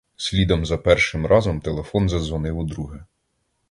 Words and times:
Слідом 0.15 0.65
за 0.65 0.77
першим 0.77 1.25
разом 1.25 1.61
телефон 1.61 2.09
задзвонив 2.09 2.57
удруге. 2.57 3.05